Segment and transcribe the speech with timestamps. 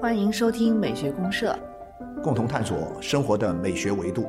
[0.00, 1.58] 欢迎收听美学公社。
[2.22, 4.28] 共同探索生活的美学维度。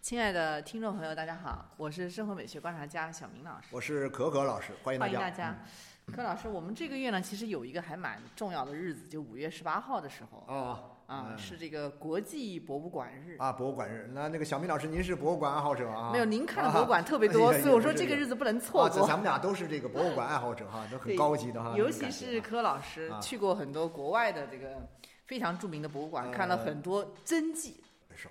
[0.00, 3.66] 亲爱的听众朋友，大家好，我是生活美学观察家小明老师。
[3.70, 5.18] 我是可可老师，欢迎大家。
[5.18, 5.54] 欢迎大家。
[6.10, 10.42] 柯老师，我们这个月呢，其实有一个还蛮重要的日子，就五月十八号的时候。
[10.48, 10.97] 哦。
[11.08, 13.34] 啊，是这个国际博物馆日。
[13.38, 14.10] 啊，博物馆日。
[14.12, 16.10] 那那个小明老师，您是博物馆爱好者啊？
[16.12, 19.06] 没有，您看的博物馆特别多，所以我说这个日子不能错过。
[19.06, 21.74] 咱们俩都是这个博物馆爱好者哈，都很高级的哈。
[21.78, 24.86] 尤其是柯老师去过很多国外的这个
[25.24, 27.82] 非常著名的博物馆，看了很多真迹。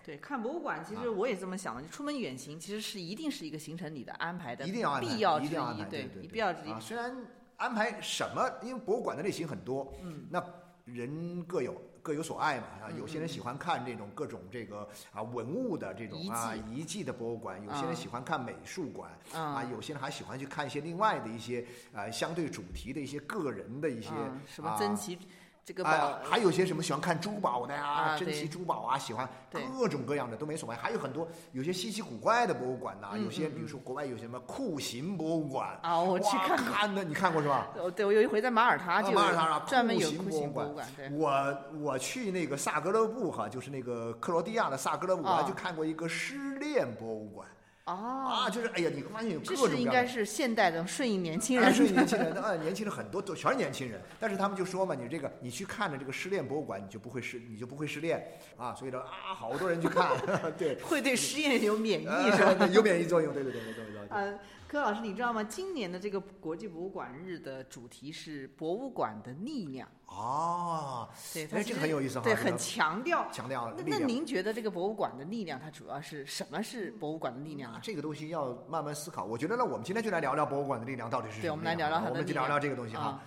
[0.06, 1.82] 对，看博物馆，其实我也这么想的。
[1.82, 5.84] 就出门远行，其实是一定是一个行程里的安排的，一定要必要之一。
[5.90, 6.80] 对，你必要之一。
[6.80, 10.44] 虽然安排什么，因为博物馆的类型很多，嗯，那
[10.86, 11.74] 人各有。
[12.08, 24.10] 各有所爱嘛啊，有些人喜欢看这种各种这个啊文物的这种啊遗迹的博物馆，有些人喜欢看美术馆啊，有些人还喜欢去看一些另外的一些啊相对主题的一些个人的一些
[24.46, 25.20] 什么珍奇。
[25.68, 30.74] 这个啊，还有些什么喜欢看珠宝的呀，珍奇珠宝啊，喜欢各种各样的都没所谓。
[30.74, 35.78] 还有很多有些稀奇古怪的博物馆呐，有些比如说国外有什么酷刑博物馆。
[35.82, 36.96] 啊，我去看。
[36.96, 37.68] 的，你看过是吧？
[37.98, 40.88] 对，我有一回在马耳他就马耳他专门有酷刑博物馆。
[41.12, 47.46] 我我去那个萨格勒布哈，就是那个克罗地亚的萨格勒布，我还去看过一个失恋博物馆。
[47.88, 60.12] 啊，就是哎呀，你发现有各种各样应该是现代的顺应年轻人，顺应年轻人的啊，年轻人很多都全是年轻人，但是他们就说嘛，你这个你去看了这个失恋博物馆，你就不会失，你就不会失恋啊，所以说啊，好多人去看，
[60.58, 62.68] 对，会对失恋有免疫是吧？
[62.74, 64.08] 有免疫作用，对对对对对对。
[64.10, 65.42] 嗯，柯老师，你知道吗？
[65.46, 69.88] 今年的这个国际博物馆日的主题是博物馆的力量。
[70.08, 72.24] 哦，对，哎，这个很有意思哈。
[72.24, 73.72] 对，很强调强调。
[73.78, 77.80] 那那您觉得这个博物馆的力量，它主要是什么是博物馆的力量啊？
[77.84, 79.26] 这个东西要慢慢思考。
[79.26, 81.42] 我觉得呢，我们今天就来聊聊博物馆的力量到底是什么。
[81.44, 83.22] 对，我们来聊聊我们就聊聊这个东西哈。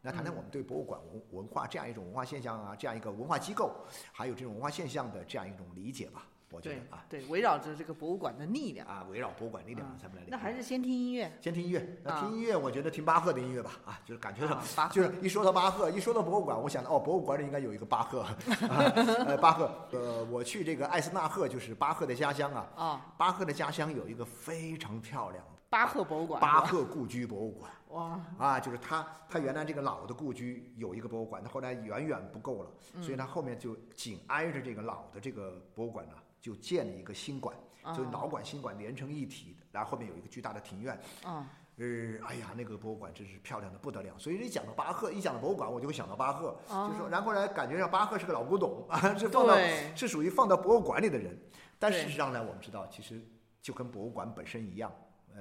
[0.00, 3.72] 那谈谈我们对博物馆文文化这样一种文化现象啊，这样一个文化机构，
[4.10, 6.26] 还有这种文化现象的这样一种理解吧。
[6.52, 10.28] 我觉得啊，对，围绕着这个博物馆的力量啊，围绕博物馆力量，咱们来聊。
[10.30, 11.96] 那还是先听音乐，先听音乐。
[12.04, 18.26] 那听音乐，我觉得听巴赫的音乐吧，啊，就是感觉上，就是一说到巴赫，一说到博物馆，我想到哦，博物馆里应该有一个巴赫。
[19.26, 22.68] 呃，巴赫，呃，我去这个艾斯纳赫，就是巴赫的家乡啊。
[22.76, 23.14] 啊。
[23.16, 27.70] 巴赫的家乡有一个非常漂亮的巴赫博物馆，巴赫故居博物馆。
[27.88, 28.20] 哇。
[28.38, 32.70] 啊，就是他，他原来这个老的故居有一个博物馆，他后来远远不够了，
[33.00, 36.14] 所以他后面就紧挨着这个老的这个博物馆呢。
[36.42, 37.56] 就建了一个新馆，
[37.96, 41.00] 就老馆新馆连成一体，然后后面有一个巨大的庭院。
[41.24, 44.18] 嗯，呃，哎呀，那个博物馆真是漂亮的不得了。
[44.18, 49.56] 所以一讲到巴赫，一讲到博物馆，我就会想到巴赫，就说，然后呢，感觉上巴赫是个老古董啊， 是放到
[49.94, 51.38] 是属于放到博物馆里的人。
[51.78, 53.24] 但事实上呢，我们知道，其实
[53.62, 54.92] 就跟博物馆本身一样，
[55.34, 55.40] 呃，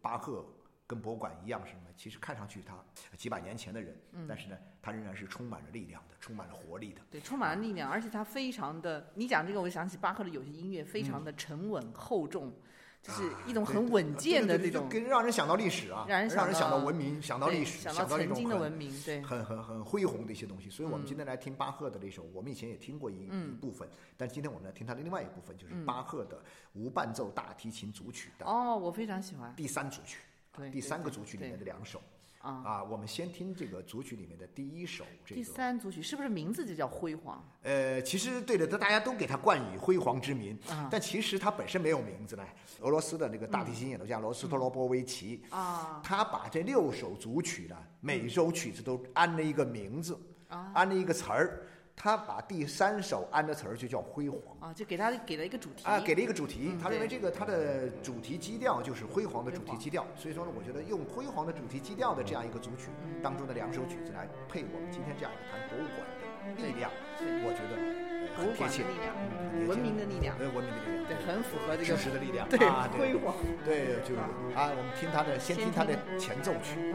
[0.00, 0.42] 巴赫。
[0.88, 1.82] 跟博物馆一样是什么？
[1.94, 2.74] 其实看上去他
[3.14, 3.94] 几百年前的人，
[4.26, 7.02] 但是呢，他仍然是充满着力量的，充满了活力的。
[7.10, 12.54] 对，充满了力量，而且他非常的，你讲这个，我想起巴赫的有些音乐，非常的沉稳厚重，
[13.02, 20.70] 就是一种很稳健的这种，跟让人想到历史啊，让人让人想到文明，想到历史，想到曾经的文明，对，很很很恢宏的一些东西。
[20.70, 26.40] 所以我们今天来听巴赫的这首，我们以前也听过一一部分，但今天我们来听他的另外一部分，就是巴赫的
[26.72, 28.46] 无伴奏大提琴组曲的。
[28.46, 30.20] 哦，我非常喜欢第三组曲。
[30.72, 32.02] 第三个组曲里面的两首
[32.40, 35.04] 啊啊，我们先听这个组曲里面的第一首。
[35.24, 37.44] 这第三组曲是不是名字就叫辉煌？
[37.62, 40.58] 呃，其实对的，都大家都给它冠以辉煌之名，
[40.90, 42.44] 但其实它本身没有名字呢。
[42.80, 51.66] 俄罗斯的那个大提琴演奏家罗斯托罗波维奇啊，他把这六首组曲呢，每一首曲子都安了一个名字，安了一个词儿。
[52.00, 54.38] 他把第三首安的词儿就叫辉煌。
[54.60, 55.84] 啊，就给他给了一个主题。
[55.84, 56.72] 啊，给了一个主题。
[56.80, 62.88] 他认为这个他的主题基调就是辉煌的主题基调，所以说呢，我觉得用辉煌的主题基调的这样一个组曲
[63.20, 66.06] 当中的两首曲子来配我们今天这样一个谈博物馆
[66.56, 66.88] 的力量，
[67.44, 67.74] 我觉得
[68.38, 68.84] 很贴切。
[68.84, 69.12] 力量，
[69.66, 72.58] 文明的力量，对文明的力量，对，很符合这个知识的力量，对，
[72.96, 73.34] 辉煌，
[73.64, 74.20] 对，就是
[74.54, 76.94] 啊，我们听他的，先听他的前奏曲。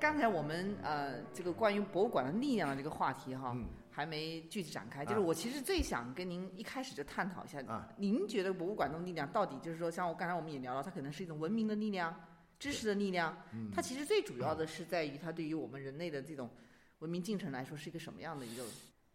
[0.00, 3.56] 刚才我们呃这个关于博物馆的力量的这个话题哈，
[3.90, 5.04] 还没具体展开。
[5.04, 7.62] 就是我其实最想跟您一开始就探讨一下，
[7.96, 12.14] 您觉得博物馆的力量到底就是说，像我刚才我们也聊了，它可能是一种文明的力量、
[12.58, 13.36] 知识的力量。
[13.72, 16.48] 它其实最主要的是在于它对于我们人类的这种
[17.00, 18.64] 文明进程来说是一个什么样的一个？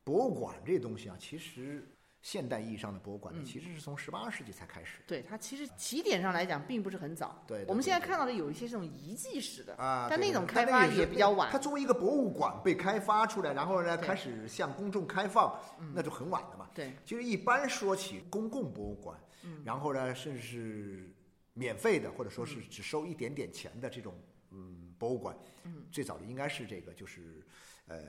[0.03, 1.87] 博物馆这东西啊，其实。
[2.23, 5.01] 现代意义上的博物馆呢，其实是从十八世纪才开始。
[5.05, 7.43] 对它其实起点上来讲，并不是很早。
[7.45, 11.51] 对，我们现在看到的有一些这种遗迹式的啊，但那种开发也比较晚。
[11.51, 15.59] 它作为一个博物馆被开发出来，然后呢开始向公众开放，
[15.93, 16.69] 那就很晚了嘛。
[16.73, 19.19] 对，其实一般说起公共博物馆，
[19.65, 21.13] 然后呢甚至是
[21.51, 24.17] 免费的，或者说是只收一点点钱的这种
[24.51, 25.35] 嗯博物馆，
[25.91, 27.45] 最早的应该是这个就是
[27.87, 27.99] 呃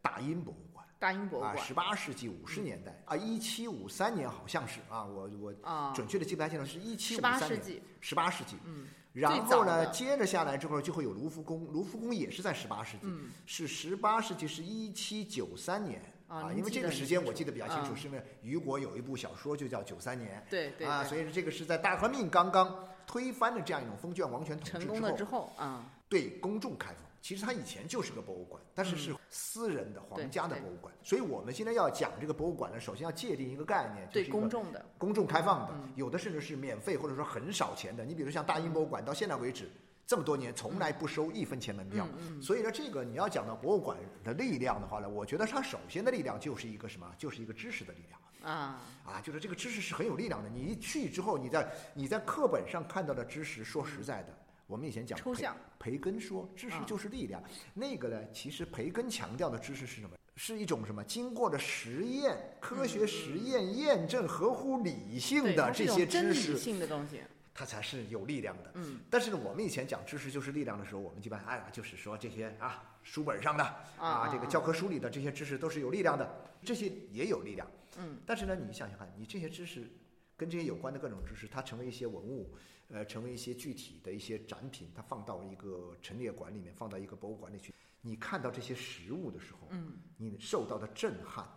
[0.00, 0.73] 大英博物馆。
[1.04, 5.52] 大英博物馆啊，十八世纪五十年代啊，一七五三年好像是啊，我我
[5.94, 13.06] 准确的记不太清了，是一七五三年，十八世纪，嗯，然后呢，接着下来之后就会有卢浮宫，卢浮宫也是在十八世纪，
[13.44, 27.04] 是十八世纪是一七九三年啊，因为这个时间我记得比较清楚，是因为雨果有一部小说就叫九三年，对对啊，所以这个是在大革命刚刚推翻了这样一种封建王权统治之后之后啊，对公众开放。
[27.24, 30.92] 其实它以前就是个博物馆，但是是私人的、皇家的博物馆。
[31.02, 38.04] 所以我们今天要讲这个博物馆呢，首先要界定一个概念，就是公众的、公众开放的，有的甚至是免费或者说很少钱的。
[38.04, 39.70] 你比如像大英博物馆，到现在为止
[40.06, 42.06] 这么多年从来不收一分钱门票。
[42.42, 47.10] 所以呢，这个你要讲到博物馆的力量的话呢，我觉得它首先的力量就是一个什么？
[47.16, 50.50] 就是一个知识的力量啊啊，就是这个知识是很有力量的。
[50.50, 54.28] 你一去之后，你在你在课本上看到的知识，说实在的。
[54.66, 57.42] 我们以前讲抽象，培根说知识就是力量。
[57.74, 60.16] 那个呢，其实培根强调的知识是什么？
[60.36, 61.04] 是一种什么？
[61.04, 67.20] 经过了实验、科学实验验证、合乎理性的这些知识，性的东西，
[67.54, 68.70] 它才是有力量的。
[68.74, 69.00] 嗯。
[69.10, 73.62] 但是呢，我们以前讲知识就是力量的时候，我们基本上哎呀，就是说这些啊，书本上的
[73.98, 76.28] 啊，这个教科书里的这些知识都是有力量的，
[76.64, 77.70] 这些也有力量。
[77.98, 78.18] 嗯。
[78.26, 79.88] 但是呢，你想想看，你这些知识
[80.36, 82.54] 跟这些有关的各种知识，它成为一些文物。
[82.88, 87.74] 呃，成为一些具体的一些展品，它放到一个陈列馆里面，放到一个博物馆里去。
[88.02, 91.48] 你看到这些实物的时候，嗯，你受到的震撼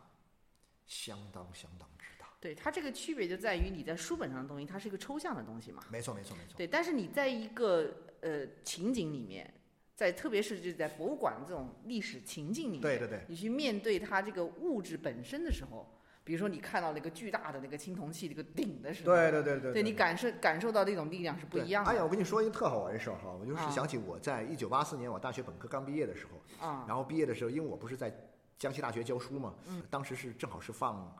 [0.85, 2.27] 相当相当之大。
[2.39, 5.83] 对它这个区别就在于你在书本上的东西，它是一个抽象的东西嘛。
[5.91, 6.55] 没错，没错，没错。
[6.55, 9.53] 对，但是你在一个呃情景里面，
[9.95, 15.93] 在特别是就是在博物馆这种历史情境里面，对对对，你去面对它这个物质本身的时候。
[16.27, 21.89] 比如说，你看到那个巨大的那个青铜器这个鼎的时候，对对对对，对你感受感受到那种力量是不一样的。
[21.89, 26.27] 哎呀，我跟你说一个特好玩的事儿哈，我就是想起我在一九八四年我大学本科刚毕业的时
[26.59, 28.13] 候，啊，然后毕业的时候，因为我不是在
[28.59, 31.15] 江西大学教书嘛，嗯，当时是正好是放。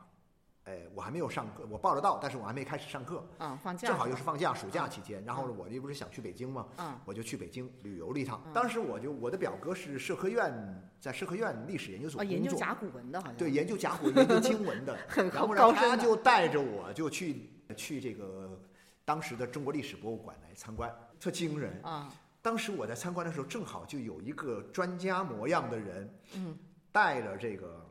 [0.68, 3.26] 哎，我还没有上课，我报了到，但是我还没开始上课。
[3.38, 5.24] 啊，放假正好又是放假，暑假期间。
[5.24, 6.66] 然后我又不是想去北京嘛，
[7.06, 8.42] 我就去北京旅游了一趟。
[8.52, 10.52] 当时我就我的表哥是社科院，
[11.00, 14.94] 在社科院历史研究所工作，研究甲骨文的，好像对，研究甲骨文、研究经文的。
[15.32, 18.60] 然后，他就带着我就去去这个
[19.06, 22.12] 当时的中国历史博物馆来参观，特惊人啊！
[22.42, 26.58] 当时我在参观的时候，正好就有一个专家模样的人，嗯，
[26.92, 27.87] 带着这个。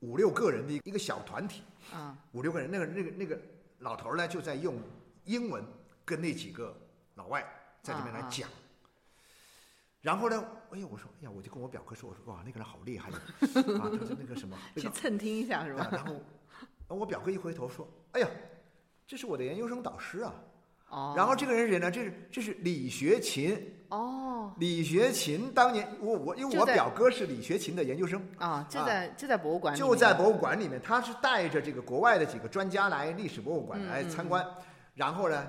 [0.00, 3.38] 五六个人的一个小团体，啊，五六个人，那个那个那个
[3.78, 4.76] 老头呢，就在用
[5.24, 5.64] 英文
[6.04, 6.74] 跟那几个
[7.14, 7.42] 老外
[7.82, 8.48] 在这边来讲。
[10.00, 13.20] 然后呢，哎呀，我说，哎呀，我就跟我表哥说，我说，哇，那个人好厉害 啊！
[13.40, 15.86] 他说那个什么，去蹭听一下是吧？
[15.92, 16.16] 然后，
[16.88, 18.28] 我表哥一回头说，哎呀，
[19.06, 20.34] 这是我的研究生导师啊。
[20.88, 21.14] 哦。
[21.14, 21.90] 然后这个人是谁呢？
[21.90, 23.76] 这是这是李学勤。
[23.90, 28.22] 哦，李学勤当年，我我因为我表哥是李学勤的研究生。
[28.38, 34.46] 啊，就在就在博物馆，就在博物馆里面，他是带着这个国外的几个专家来历史博物馆来参观，
[34.94, 35.44] 然后呢，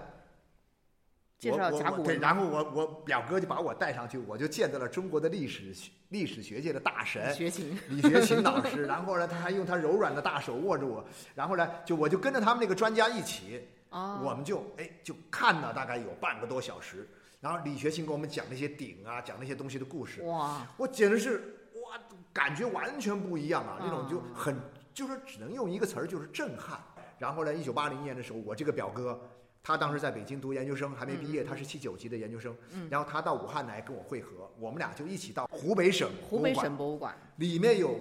[1.38, 5.71] 介绍甲骨文，然后我我表哥就把我带上去，我就见到了中国的历史
[6.10, 11.05] 历史学界的大神李学勤，李学勤老师， 然后呢，他还用他柔软的大手握着我，
[11.36, 17.07] 然后呢，就我就跟着他们那个专家一起，我们就哎就看了大概有半个多小时。
[17.41, 22.00] 然后李学勤给我们讲那些鼎啊，讲那些东西的故事，哇，我简直是哇，
[22.31, 23.79] 感觉完全不一样啊！
[23.81, 24.55] 那种就很，
[24.93, 26.79] 就是只能用一个词儿，就是震撼。
[27.17, 29.19] 然后呢，一九八零年的时候，我这个表哥，
[29.63, 32.55] 他当时在北京读研究生，还没毕业，他是七九级的研究生。
[32.74, 32.88] 嗯。
[32.91, 38.00] 然后他到武汉来跟我会合，我们俩就一起到湖北省湖北省博物馆，里面有。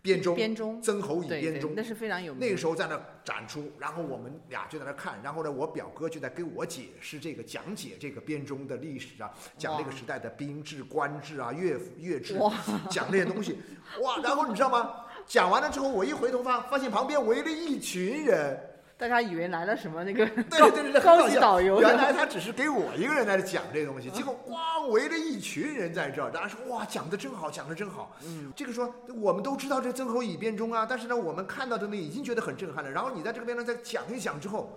[0.00, 2.40] 编钟，编钟，曾侯乙编钟，那是非常有名。
[2.40, 12.38] 那个时候在那展出，然后我们俩就在那看，然后呢，我表哥就在给我解释这个，讲解这个编钟的历史啊，讲那个时代的兵制、官制啊、乐、乐制，
[12.88, 13.58] 讲这些东西，
[14.02, 14.18] 哇！
[14.22, 15.04] 然后你知道吗？
[15.26, 18.58] 讲完了之后，我一回头发发现旁边围了一群人，
[18.98, 28.16] 大家以为来了什么那个对 对对高级导游，原来他只是给我一个人在这讲这东西，结果哇围着一群人在这儿，大家说哇讲的真好，讲的真好。
[28.24, 32.90] 嗯，这个说我们都知道这曾侯乙编钟啊，但是呢我们看到的呢已经觉得很震撼了。
[32.90, 34.76] 然后你在这个边上再讲一讲之后，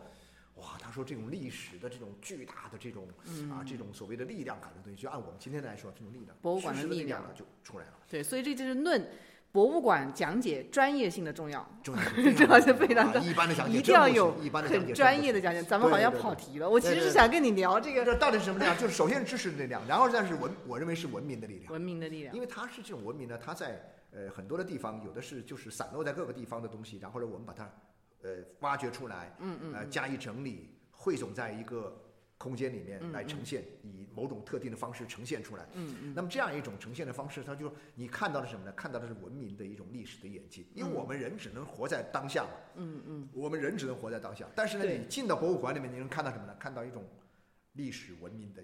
[0.58, 3.08] 哇，他说这种历史的这种巨大的这种
[3.50, 7.94] 啊这种所谓的力量感的东西，就按我们今天来说，这种力量，博物馆的力量就出来了。
[8.08, 9.04] 对，所以这就是论。
[9.52, 12.02] 博物馆讲解专业性的重要，重要，
[12.34, 15.62] 这要是非常的，一般的讲解一定要有很专业的讲解。
[15.62, 18.06] 咱们好像跑题了，我其实是想跟你聊这个。
[18.06, 18.76] 这到底是什么力量？
[18.80, 21.72] 就是首先是知识的力量，然后再是文，我认为是文明的力量。
[21.72, 27.70] 文明的力量，因为它是这种文明呢，它在呃很多的地方，有的是就是散落在各个地方的东西，然后呢我们把它
[28.24, 28.30] 呃
[28.62, 32.02] 挖掘出来，嗯嗯，呃加以整理，汇总在一个。
[32.42, 35.68] 空间里面来呈现，以某种特定的方式呈现出来。
[35.76, 36.14] 嗯嗯。
[36.16, 38.72] 那么这样一种呈现的方式，它就你看到了什么呢？
[38.72, 40.66] 看到的是文明的一种历史的演进。
[40.74, 42.50] 因为我们人只能活在当下嘛。
[42.78, 43.30] 嗯嗯。
[43.32, 46.56] 我们人只能活在当下，但是呢，你进到博物馆里面，你能看到什么呢？
[46.60, 47.06] 看到一种
[47.74, 48.64] 历史文明的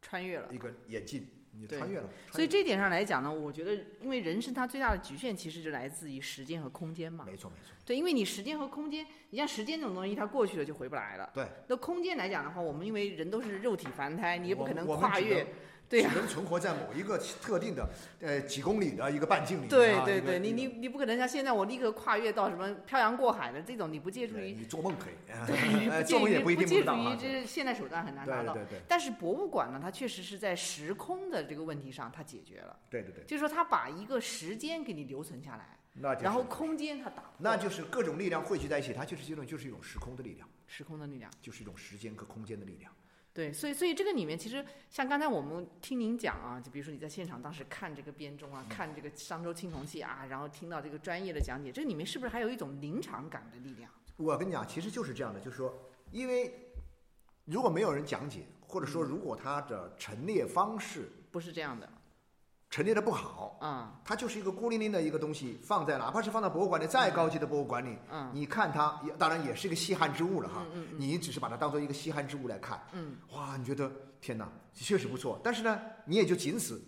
[0.00, 1.28] 穿越了一个演进。
[1.58, 7.24] 你穿越了，所以这一点上来讲呢，我觉得，因为人生它最大的局限其实就来自于时间和空间嘛。
[7.24, 7.74] 没错，没错。
[7.84, 11.30] 对，因为你时间和空间，你像时间这种东西，它过去了就回不来了。
[11.32, 11.46] 对。
[11.68, 15.46] 那空间来讲的话，我们因为人都是肉体凡胎，你也不可能跨越。
[15.88, 17.88] 对只能存活在某一个特定的
[18.20, 19.68] 呃几公里的一个半径里。
[19.68, 25.14] 对对对，你你你不可能像现在我立刻跨越到什么漂洋过海的这种，你不借助于你做梦可以，
[25.46, 28.54] 对， 做梦也不一定不借助于这现代手段很难达到。
[28.54, 28.80] 对对对。
[28.88, 32.76] 但是博物馆呢，它确实是在时空的这个问题上，它解决了。
[32.90, 33.24] 对对对。
[33.24, 40.48] 就是说，它把一个时间给你留存下来，那然后空间它打，那就是各种力量汇聚在一起，它就是这种就是一种时空的力量。
[40.66, 41.30] 时空的力量。
[41.40, 42.90] 就是一种时间和空间的力量。
[43.34, 53.90] 对，所以所以这个里面其实像刚才我们听您讲啊，就比如说你在现场当时看这个编钟啊，看这个商周青铜器啊，然后听到这个专业的讲解，这里面是不是还有一种临场感的力量？
[54.16, 56.70] 我跟你讲，其实就是这样的，就是说，因为
[57.46, 61.90] 如果没有人讲解，或者说如果它的陈列方式不是这样的。
[62.74, 73.88] 陈列的不好，啊，它就是一个孤零零的一个东西，放在哪怕是放在博物馆里再高级的博物馆里，嗯，你看它也，当然也是一个稀罕之物了哈，嗯嗯，你只是把它当做一个稀罕之物来看，嗯，哇，你觉得
[74.20, 76.82] 天哪，确实不错，但是呢，你也就仅此。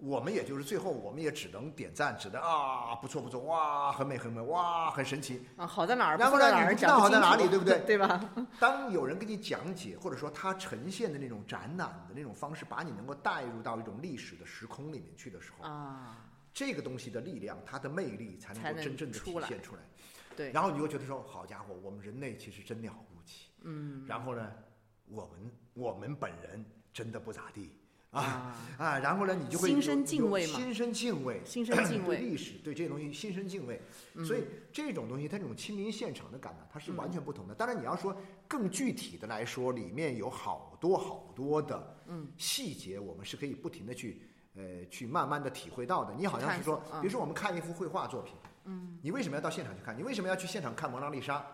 [0.00, 6.16] 我们也就是最后，我们也只能点赞，只能啊，不错不错，哇，很美很美，哇，很神奇啊，好在哪儿？
[6.16, 7.80] 然后呢，你不知道好在哪里，对不对？
[7.86, 8.32] 对吧？
[8.58, 16.16] 当有人给你讲解，或者说他呈现的那种展览的那种方式，把你能够带入到一种历史的时空里面去的时候啊，
[16.52, 19.82] 这个东西的力量，它的魅力才能够真正的体现出来。
[20.34, 20.50] 对。
[20.52, 23.50] 然后你会觉得说，好家伙，我们人类其实真了不起。
[23.62, 24.04] 嗯。
[24.06, 24.50] 然后呢，
[25.06, 27.76] 我们我们本人真的不咋地。
[28.10, 33.80] 啊啊，然后呢，你就会心生敬畏嘛，心生敬畏，心生敬畏，对历史，对这些东西心生敬畏。
[34.24, 37.54] 所以这种东西，它这种亲临现场的感呢，它是完全不同的。
[37.54, 38.16] 当然，你要说
[38.48, 41.96] 更具体的来说，里面有好多好多的
[42.36, 44.22] 细节，我们是可以不停的去
[44.56, 46.12] 呃去慢慢的体会到的。
[46.14, 49.96] 你好像是说，比如说我们看一幅绘画作品，嗯，你为什么要到现场去看？
[49.96, 51.46] 你为什么要去现场看蒙娜丽莎？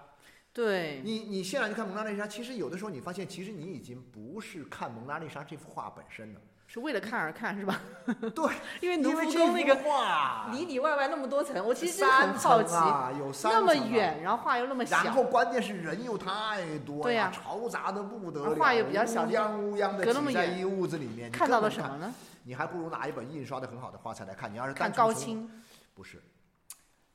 [0.57, 7.79] 对你，你现在去看蒙娜丽莎，其实有的时候你发现，其实你已经不是看蒙娜丽莎这幅画本身了，是为了看而看，是吧？
[8.35, 12.73] 对，因为卢浮宫那个画里里外外那么多层，我其实很好奇，
[13.19, 22.15] 有那么远，然后画又那么小，然后关键是人又太多，对呀，嘈杂的不得了，画又比较小，乌泱乌泱的挤在一屋子里面，看到了什么呢？
[22.45, 24.51] 你还不如拿一本印刷的很好的画册来看。
[24.51, 25.51] 你要是看高清，
[25.93, 26.23] 不是。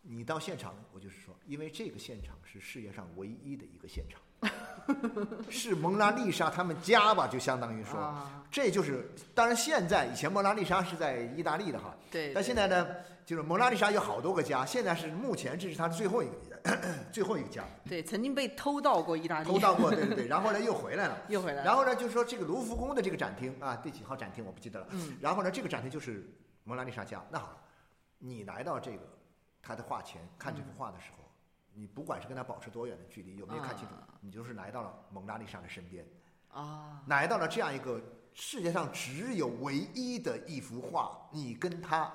[0.03, 4.49] 你到现场，我就是说，因为这个现场是世界上唯一的一个现场，
[5.51, 8.15] 是蒙娜丽莎他们家吧，就相当于说，
[8.49, 9.11] 这就是。
[9.35, 12.33] 当然，现在以前蒙娜丽莎是在意大利的哈，对。
[12.33, 12.87] 但现在呢，
[13.25, 16.71] 就是蒙娜丽莎有好多个家，现在是目前这是他最后一个
[17.11, 17.65] 最后一个家。
[17.83, 19.45] 对，曾经被偷盗过意大利。
[19.45, 20.27] 偷盗过，对对对。
[20.27, 21.17] 然后呢，又回来了。
[21.27, 21.65] 又回来。
[21.65, 24.87] 然后呢，就是说这个卢浮宫的这个展厅啊，第几号展厅我不记得了。
[24.91, 25.17] 嗯。
[25.19, 26.25] 然后呢，这个展厅就是
[26.63, 27.21] 蒙娜丽莎家。
[27.29, 27.57] 那好了，
[28.19, 28.99] 你来到这个。
[29.63, 31.20] 他的画前看这幅画的时候，
[31.73, 36.05] 你不管是跟他保持多远的距离，有没有看清楚，你就是来到了蒙娜丽莎的身边，
[36.49, 38.01] 啊，来到了这样一个
[38.33, 42.13] 世界上只有唯一的一幅画，你跟他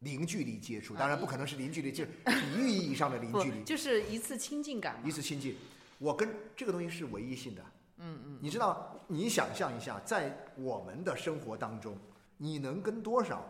[0.00, 5.56] 零距离接触，当然不可能是零距离，就是体育意义上的零距离，就是一次亲近感，一次亲近。
[5.98, 7.62] 我跟这个东西是唯一性的，
[7.98, 11.96] 嗯嗯，你知道，你想象一下，在我们的生活当中，
[12.38, 13.44] 你能跟多少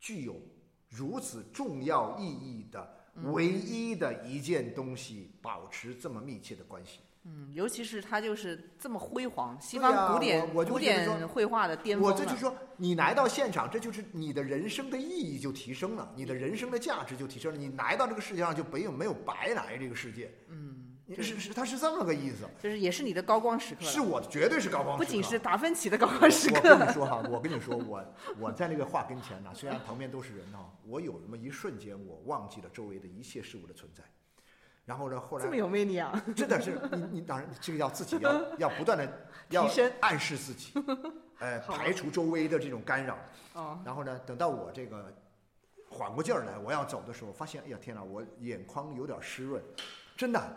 [0.00, 0.34] 具有
[0.88, 7.00] 如此重要意义的唯一的一件东西，保持这么密切的关系。
[7.28, 12.06] 嗯，尤其是它就是这么辉煌，西方古典古典绘画的巅峰。
[12.06, 17.58] 我这就说，你来到现场，这就是你的人生的意义就提升了，你的人生的价值就提升了。
[17.58, 20.30] 你来到这个世界上，就没有没有白来这个世界。
[20.48, 20.75] 嗯。
[21.14, 23.84] 是是，他是这么个意思，就是也是你的高光时刻。
[23.84, 26.56] 是我绝对是高光时刻，不仅是达芬奇的高光时刻。
[26.56, 28.04] 我跟你说哈，我跟你说，我
[28.40, 34.02] 我在那个画跟前呢，虽然旁边都是人哈，我有那么一瞬间，我忘记了周围的一切事物的存在。
[34.84, 36.24] 然后呢，后来这么有魅力啊！
[36.34, 39.68] 真的是你你当然这个要自己要 要不断的要
[40.00, 40.72] 暗示自己，
[41.38, 43.18] 呃，排除周围的这种干扰。
[43.54, 43.80] 哦。
[43.84, 45.12] 然后呢，等到我这个
[45.88, 49.62] 缓过劲儿来，我要走的时候，发现哎呀天哪，我眼眶有点湿润。
[50.16, 50.56] 真的，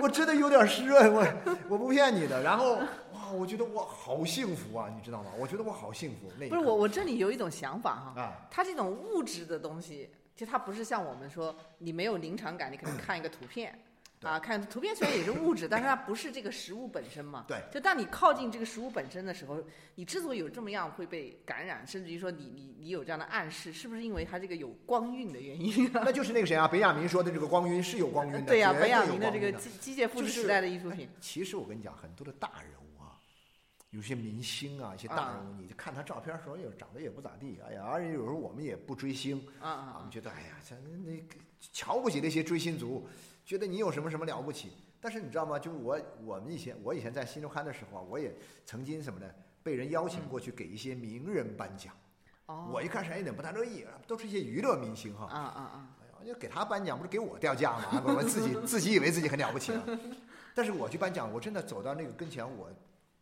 [0.00, 2.42] 我真的有点湿润，我我不骗你的。
[2.42, 2.76] 然后
[3.12, 5.30] 哇，我觉得我好幸福啊，你知道吗？
[5.38, 6.32] 我觉得我好幸福。
[6.38, 13.78] 那不是我，我这里有一种想法哈，它这种物质的东西，就它不是像我们说，你没有临场感，你可能看一个图片。
[14.24, 17.44] 啊，看图片虽然也是物质，但是它不是这个食物本身嘛。
[17.46, 17.62] 对。
[17.72, 19.62] 就当你靠近这个食物本身的时候，
[19.94, 25.88] 你之所以有这么样会被感染，甚至于说你你你有这样的暗示，是不是因为它这个有光晕的原因？
[25.92, 28.46] 那就是那个谁啊，北雅明说的这个光晕是有光晕的。
[28.46, 31.08] 对呀，北雅明的这个机机械复制时代的艺术品。
[31.20, 33.18] 其实我跟你讲，很多的大人物啊，
[33.90, 37.58] 有些明星啊，一些大人物，你就看他照片的时候，也长得也不咋地。
[37.68, 40.56] 哎呀，而且有时候我们也不追星啊，我们觉得哎呀，
[41.72, 43.08] 瞧不起那些追星族，
[43.44, 44.72] 觉得你有什么什么了不起。
[45.00, 45.58] 但是你知道吗？
[45.58, 49.26] 就我我们以前我以前在新周刊的时候啊，我也曾经什么呢？
[49.62, 51.92] 被人邀请过去给一些名人颁奖。
[52.46, 52.70] 哦。
[52.72, 55.26] 我一开始还有点不太乐意，都是一些娱乐明星哈。
[55.26, 55.96] 啊啊啊！
[56.00, 58.02] 哎呀，就给他颁奖，不是给我掉价吗？
[58.16, 59.86] 我自己自己以为自己很了不起了。
[60.54, 62.70] 但是我去颁奖，我真的走到那个跟前，我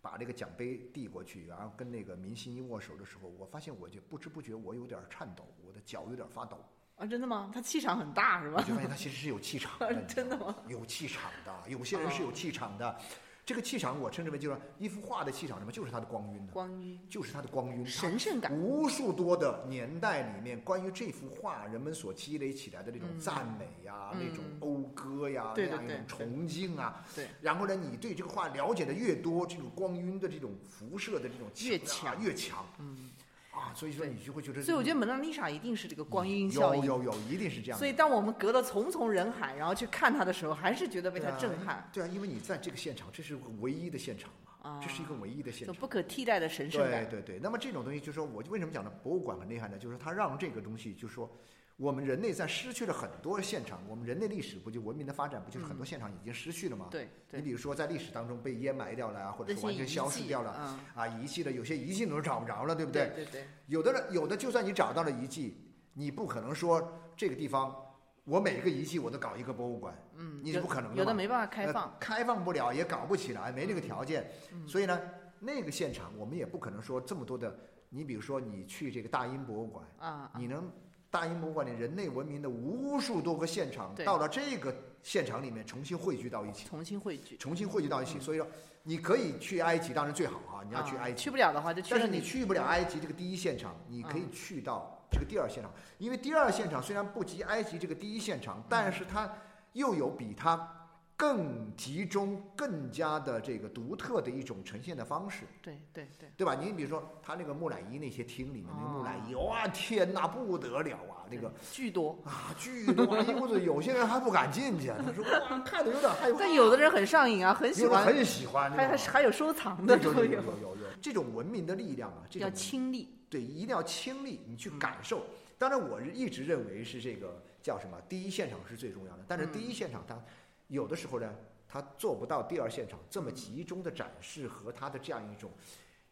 [0.00, 6.58] 把那个奖杯递过去，然后跟那个明星一握手的时候，我发现我就不知不觉我有点颤抖，我的脚有点发抖。
[6.96, 7.50] 啊，真的吗？
[7.52, 8.56] 他气场很大，是吧？
[8.58, 10.54] 我就发现他其实是有气场的， 真的吗？
[10.68, 12.96] 有气场的，有些人是有气场的。
[13.44, 15.72] 这个气场我称之为，就是一幅画的气场，什么？
[15.72, 16.52] 就是它的光晕的。
[16.52, 16.96] 光晕。
[17.10, 17.84] 就是它的光晕。
[17.84, 18.52] 神圣感。
[18.56, 27.04] 无数多的年代里面，关于这幅画，人们所积累起来的那种赞美呀，那种讴歌呀，那样一种崇敬啊。
[27.16, 27.26] 对。
[27.40, 32.64] 然后呢，你对这个画了解的越多，这种光晕的这种辐射的这种越强越强。
[32.78, 33.10] 嗯。
[33.52, 37.78] 啊，所以说你就会觉得，所以我觉得蒙娜丽莎一定是这个光阴效应，有有有，一定是这样。
[37.78, 41.88] 所以当我们隔了重重人海，然后去看她的时候，还是觉得被她震撼。
[41.92, 44.51] 对啊，因为你在这个现场，这是唯一的现场嘛，
[44.82, 47.04] 这是一个唯一的现场，不可替代的神圣感。
[47.08, 48.92] 对对对，那么这种东西，就是说我为什么讲呢？
[49.02, 49.78] 博物馆很厉害呢？
[49.78, 51.30] 就是它让这个东西，就是说。
[51.78, 56.86] 我们人类在失去了很多现场，我们人类历史不就文明的发展不就是很多现场已经失去了吗？
[56.90, 60.50] 对，你比如说在历史当中被淹埋掉了啊，或者是完全消失掉了
[60.94, 63.10] 啊，遗迹的有些遗迹都找不着了，对不对？
[63.16, 63.46] 对对。
[63.66, 65.56] 有的人有的就算你找到了遗迹，
[65.94, 67.74] 你不可能说这个地方
[68.24, 70.96] 我每个遗迹我都搞一个博物馆，嗯，你是不可能的。
[70.96, 74.30] 有的没办法开放，开放不了也搞不起来，没那个条件。
[74.66, 75.00] 所以呢，
[75.40, 77.56] 那个现场我们也不可能说这么多的。
[77.88, 80.70] 你比如说你去这个大英博物馆啊，你能。
[81.10, 88.18] 大英博物馆里人类文明的无数多个现场，到了这个现场里面重新汇聚到一起，重新汇聚，重新汇聚到一起。
[88.18, 88.46] 所以说，
[88.82, 90.64] 你可以去埃及，当然最好啊！
[90.66, 91.82] 你要去埃及，去不了的话就。
[91.90, 99.30] 但是你去不了埃及这个第一现场，你可以去到这个第二现场，因为第二现场虽然不及埃及这个第一现场，但是它
[99.74, 100.78] 又有比它。
[101.14, 106.56] 更集中、更加的这个独特的一种呈现的方式，对对对，对吧？
[106.56, 111.21] 你比如说他那个木乃伊那些厅里面那个木乃伊，哇天哪，不得了啊！
[111.32, 113.18] 那个巨多啊，巨多！
[113.22, 116.38] 一屋子有些人还不敢进去，他说哇，看的有点害怕。
[116.38, 120.24] 但有的人很上瘾啊，很喜欢，很喜欢，还还有收藏的都有。
[120.24, 125.24] 有有有这种文明的力量啊，要亲历，对，一定要亲历，你去感受。
[125.58, 127.96] 当然，我是一直认为是这个叫什么？
[128.08, 130.22] 第一现场是最重要的，但是第一现场它。
[130.68, 131.34] 有的时候呢，
[131.68, 135.50] 他做不到第二现场这么集中的展示和他的这样一种，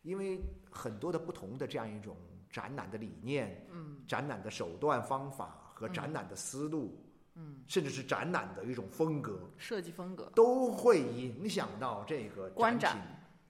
[0.02, 0.38] 因为
[0.70, 2.14] 很多的不同的这样一种
[2.51, 6.99] 展览的理念，嗯，展览的手段方法和展览的思路，
[7.35, 12.97] 嗯，甚至是展览的一种风格，设计风格，都会影响到这个观展。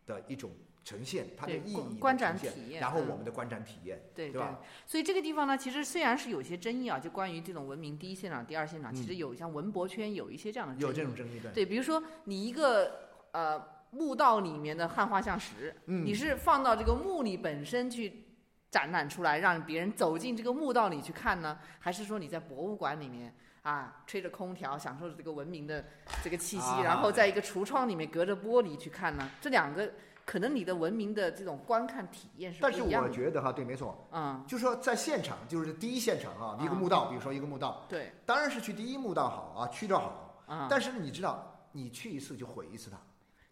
[0.06, 0.50] 的一种。
[0.82, 4.58] 呈现它的意义，观展体验，然后我们的观展体验，对对吧？
[4.86, 16.04] 所以这个地方呢，其实虽然是有些争议啊，就关于这种文明第一现场、第二现场，其实有像文博圈有一些这样的有这种争议，对，比如说你一个呃墓道里面的汉画像石，嗯。
[16.04, 18.24] 你是放到这个墓里本身去
[18.70, 25.84] 展览出来，让别人走进这个墓道里去看呢，还是说你在博物馆里面啊吹着空调，享受着这个文明的
[26.22, 29.28] 这个气息，然后在一个橱窗里面隔着玻璃去看呢？
[29.40, 29.90] 这两个。
[30.26, 32.88] 可能你的文明的这种观看体验是不一样的。
[32.92, 42.96] 但是我觉得哈，对，没错，嗯，就是说在现场，就是第一现场啊，一个墓道，比如说一个墓道，对，当然是去第一墓道好啊，去的好，啊，但是你知道，你去一次就毁一次它，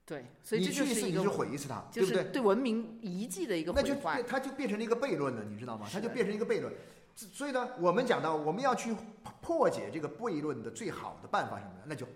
[0.09, 2.25] 对，所以这就是一个毁一次它，对不对？
[2.25, 3.94] 对文明遗迹的一个那就
[4.27, 5.87] 它就变成了一个悖论了，你知道吗？
[5.92, 6.73] 它就变成一个悖论。
[7.14, 8.97] 所以呢，我们讲到我们要去
[9.42, 11.81] 破解这个悖论的最好的办法什么呢？
[11.85, 12.07] 那就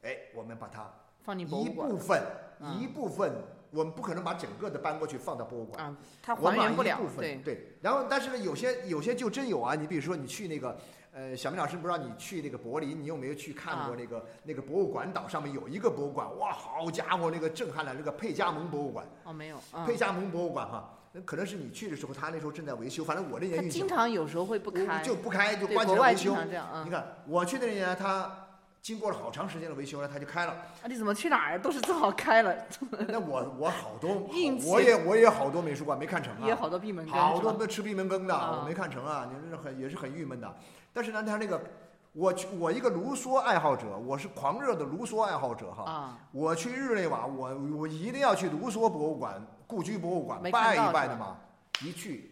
[0.00, 0.90] 哎，我们把它
[1.22, 2.22] 放进一部分
[2.80, 3.32] 一部分，
[3.72, 6.98] 我们不可能把整个的搬过去放到博物馆啊，它还原不了。
[7.18, 7.76] 对对。
[7.82, 9.74] 然后，但是呢，有些有些就真有啊。
[9.74, 10.78] 你比如说，你去那个
[11.16, 16.26] 呃，小明老师不知道你去那个柏林，你有没有去看过那个那个博物馆岛上面有一个博物馆？
[16.38, 17.94] 哇，好家伙，那个震撼了！
[17.96, 20.92] 那个佩加蒙博物馆哦，没有佩加蒙博物馆哈。
[21.12, 23.04] 那可能是你去的时候，他那时候正在维修。
[23.04, 26.36] 反正我那年运气，经常有时候会不开，就不开，就关起来维修。
[26.84, 28.43] 你看我去的那年，他
[28.84, 30.52] 经过了好长时间的维修呢，它就开了。
[30.52, 32.54] 啊，你怎么去哪儿都是正好开了？
[33.08, 34.28] 那我我好多，
[34.66, 36.46] 我也我也好多美术馆没看成啊。
[36.46, 37.14] 也好多闭门羹。
[37.14, 40.54] 好多吃闭门羹的，我没看成啊，你是很也是很郁闷的。
[40.92, 41.58] 但是呢，他那个。
[42.12, 45.90] 我去，我一个卢梭爱好者，我是狂热的卢梭爱好者哈。
[45.90, 46.18] 啊。
[46.30, 51.38] 我去日内瓦，我我一定要去卢梭博物馆、故居博物馆拜一拜的嘛。
[51.80, 52.30] 一去，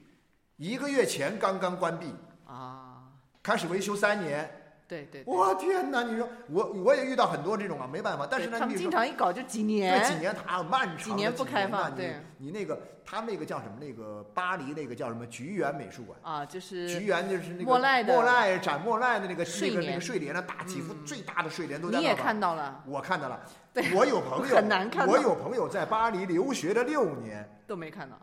[0.57, 2.15] 一个月前刚刚关闭。
[2.47, 3.09] 啊。
[3.43, 4.62] 开始维修三年。
[4.89, 6.03] 对对，我天哪！
[6.03, 8.27] 你说我我也遇到很多这种啊，没办法。
[8.31, 11.95] 但是呢，他们经常一搞就几年，对几年，他漫长几年不开放。
[11.97, 13.73] 对，你那个他那个叫什么？
[13.81, 15.27] 那个巴黎那个叫什么？
[15.27, 21.99] 菊园美术馆啊，就是菊园就是那个莫奈的莫奈展莫奈的那个那个那个睡莲的大几幅最大的睡莲都在那。
[22.01, 22.83] 你也看到了？
[22.87, 23.41] 我看到了。
[23.73, 25.09] 对，我有朋友 很难看。
[25.09, 28.21] 我有朋友在巴黎留学了六年都没看到。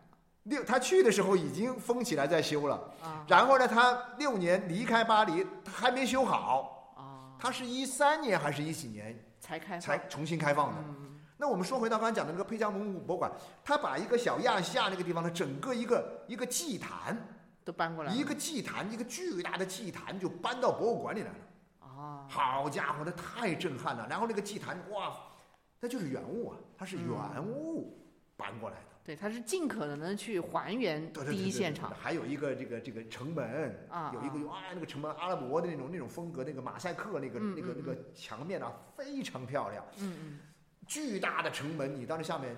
[0.50, 6.76] 六他去的时候已经封起来在修了啊，然后呢，他六年离开巴黎，他还没修好。
[7.42, 10.84] 他是一三年还是一几年才开才重新开放的？
[11.38, 13.32] 那我们说回到刚才讲的那个佩加蒙古博物馆，
[13.64, 17.18] 他把一个小亚细亚那个地方的整个一个一个祭坛
[17.64, 21.88] 都搬过来，一个祭坛，一个巨大的祭坛就搬到博物馆里来了。
[21.88, 24.06] 啊，好家伙，那太震撼了！
[24.10, 25.16] 然后那个祭坛，哇，
[25.80, 27.98] 那就是原物啊，它是原物
[28.36, 28.89] 搬过来的。
[29.10, 31.92] 对，它是尽可能的去还原第一现场。
[32.00, 39.84] 还有一个这个这个城门啊，有一个啊，那个城门阿拉伯的那种那种风格，那个马赛克那个那个那个墙面啊，非常漂亮。
[39.98, 40.40] 嗯嗯。
[40.86, 42.56] 巨大的城门，你到那下面，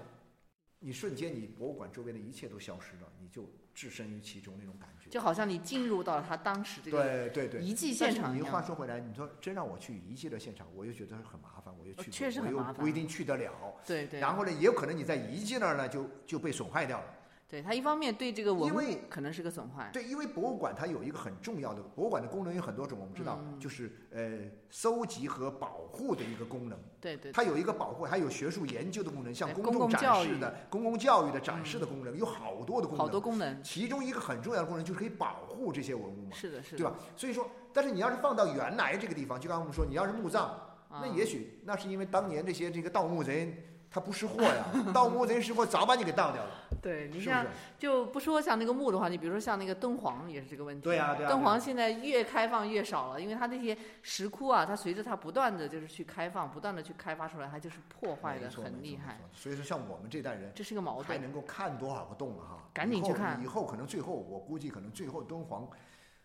[0.84, 5.08] 你瞬间你博物馆周边的一切都消失了，你就置身于其中那种感觉。
[5.12, 8.48] 就好像你进入到了他当时这个对对对遗迹现场一样。
[8.48, 13.52] 你话说回来，你说真让我去遗迹的现场，我又觉得很麻烦，我又去，确实很麻烦，不一定去得了。
[13.86, 14.20] 对对。
[14.20, 17.06] 然后呢，也有可能你在遗迹那儿呢，就就被损坏掉了。
[17.52, 19.90] 对它一方面对这个文物可能是个损坏。
[19.92, 26.80] 对，因为博物馆它有一个很重要的，博物馆的功能有很多种，我们知道，就是呃，搜集和保护的一个功能。
[27.02, 27.34] 对对。
[27.34, 33.06] 它有一个保护，还有学术研究的功能，向公众展示的公共教育的展示的功能，有好多的功能。
[33.06, 33.62] 好多功能。
[33.62, 36.32] 其中一个很重要的功能就是可以保护这些文物嘛。
[36.34, 36.78] 是的，是的。
[36.78, 36.96] 对吧？
[37.18, 40.58] 所以说，但是你要是放到原来这个地方，就刚我们说，你要是墓葬，
[40.90, 43.68] 那也许那是因为当年这些这个盗墓贼。
[43.94, 46.50] 他不识货呀， 盗墓贼识货，早把你给盗掉了。
[46.82, 47.46] 对你像
[47.78, 50.82] 就不说像那个墓的话，你比如说像那个敦煌也是这个问题。
[50.82, 51.30] 对啊，对啊。
[51.30, 59.20] 敦煌现在越开放越少了，因为它那些石窟啊，它随着它不断的就是去开放，不断的去开发出来，它就是破坏的很厉害。
[59.32, 62.58] 所以说，像我们这代人，这是个矛盾，还能够看多少个洞了哈？
[62.74, 63.40] 赶紧去看。
[63.42, 65.70] 以后可能最后，我估计可能最后敦煌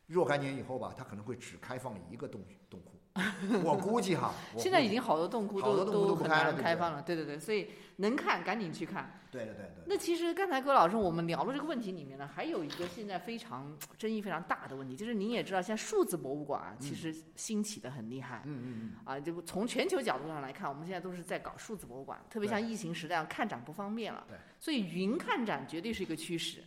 [0.06, 2.40] 若干年以后吧，它可能会只开放一个洞
[2.70, 2.95] 洞窟。
[3.64, 9.20] 我估计哈，现在已经好多洞窟都都很难开放了，对对对，所以能看赶紧去看。
[9.30, 9.84] 对对对对。
[9.86, 18.42] 那其实刚才葛老师我们聊了这个问题里面呢，还有一个现在非常 争议非常大的问题，就是您也知道，现在数字博物馆啊其实兴起的很厉害。
[18.44, 18.92] 嗯嗯嗯。
[19.04, 24.36] 啊，就从全球角度上来看，我们现在都是在搞数字博物馆，特别像疫情时代看展不方便了，对。
[24.58, 26.62] 所以云看展绝对是一个趋势。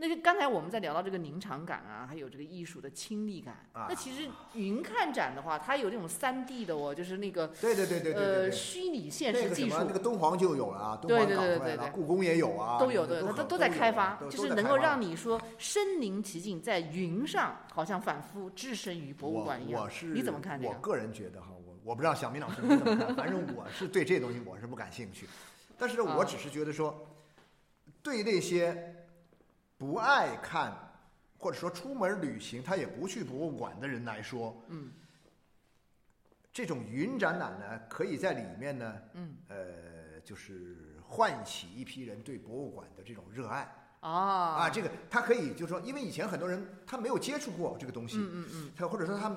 [0.00, 3.66] 那个刚才我们在聊到这个临场感啊，还有这个艺术的亲历感。
[3.72, 3.86] 啊。
[3.88, 7.48] 那其实云看展的话，它有这种三 D 的哦，就是那个。
[7.60, 8.44] 对对对对对对。
[8.44, 9.70] 呃，虚拟现实技术。
[9.70, 12.78] 那个那个敦煌就有了啊，敦煌搞出来了，故宫也有啊。
[12.78, 19.82] 都有对，它都都在开发，就是能够让你说身临其境，在云上，好像反复置身于博物馆一样。
[19.82, 20.72] 我是你怎么看这个？
[20.72, 25.26] 我个人觉得哈，我我不知道小明老师你怎么看，反正我是对这东西我是不感兴趣，
[25.76, 27.04] 但是我只是觉得说，
[28.00, 28.94] 对那些。
[29.78, 30.76] 不爱看，
[31.38, 34.92] 或者说出门旅行他也不去博物馆的人来说，嗯，
[36.52, 43.72] 这种云展览呢，可以在里面呢，嗯，呃，就是唤起一批人对博物馆的这种热爱。
[44.00, 44.10] 啊。
[44.10, 49.30] 啊，这个他可以就是说，因为以前很多人他没有接触过这个东西，嗯嗯嗯，他或者说他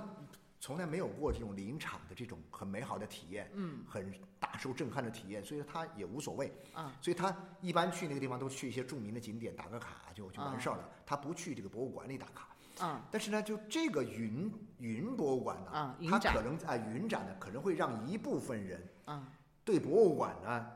[0.62, 6.96] 从来没有过这种临场的这种很美好的体验，嗯，很大受震撼的体验，所以说他也无所谓啊。
[7.02, 12.48] 所以他一般去那个地方都去一些著名的景点打个卡就就完事儿了，他不去这个博物馆里打卡。
[12.78, 19.28] 啊，但是呢，就这个云云博物馆呢，啊，它可能啊云展呢可能会让一部分人啊
[19.66, 20.72] 对博物馆呢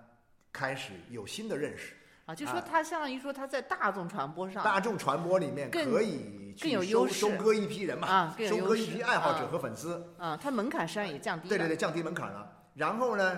[0.52, 1.96] 开始有新的认识。
[2.26, 12.52] 啊，就说它相当于说它在大众传播上，大众传播里面可以更有优势，收割一批人嘛，啊，收割一批爱好者和粉丝，啊，它门槛实际上也降低了，对对对，降低门槛了。
[12.74, 13.38] 然后呢，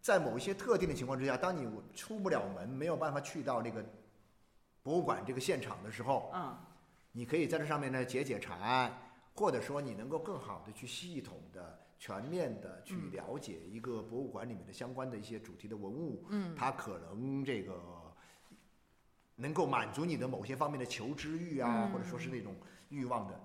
[0.00, 3.84] 在某一些特定的情况之下，当你出不了门，没有办法去到那个
[4.82, 6.56] 博物馆这个现场的时候，嗯，
[7.12, 8.90] 你可以在这上面呢解解馋，
[9.34, 17.74] 或者说你能够更好的去系统的、全面的去了解一个博物馆里面的相关的一些主题的文物，嗯，它可能这个
[19.36, 22.54] 能够满足你的某些方面的求知欲啊，或者说是那种
[22.88, 23.40] 欲望的。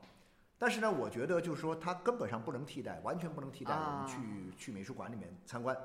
[0.57, 4.15] 但是呢，我觉得就是说，它根本上不能替代，完全不能替代我们去
[4.57, 5.75] 去美术馆里面参观。